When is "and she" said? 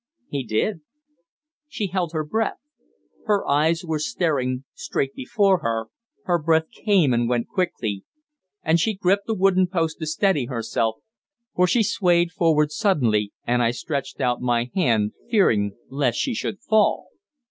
8.63-8.95